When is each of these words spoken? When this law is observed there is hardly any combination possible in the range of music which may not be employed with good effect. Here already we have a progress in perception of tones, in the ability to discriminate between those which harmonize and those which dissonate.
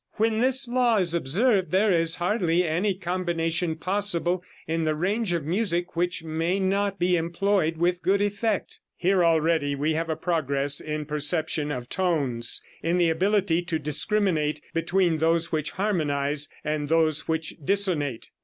When 0.13 0.39
this 0.39 0.67
law 0.67 0.97
is 0.97 1.13
observed 1.13 1.69
there 1.69 1.91
is 1.93 2.15
hardly 2.15 2.63
any 2.67 2.95
combination 2.95 3.75
possible 3.75 4.43
in 4.67 4.83
the 4.83 4.95
range 4.95 5.31
of 5.31 5.45
music 5.45 5.95
which 5.95 6.23
may 6.23 6.59
not 6.59 6.97
be 6.97 7.15
employed 7.17 7.77
with 7.77 8.01
good 8.01 8.19
effect. 8.19 8.79
Here 8.97 9.23
already 9.23 9.75
we 9.75 9.93
have 9.93 10.09
a 10.09 10.15
progress 10.15 10.79
in 10.79 11.05
perception 11.05 11.71
of 11.71 11.87
tones, 11.87 12.63
in 12.81 12.97
the 12.97 13.11
ability 13.11 13.61
to 13.61 13.77
discriminate 13.77 14.59
between 14.73 15.17
those 15.19 15.51
which 15.51 15.69
harmonize 15.69 16.49
and 16.65 16.89
those 16.89 17.27
which 17.27 17.53
dissonate. 17.63 18.31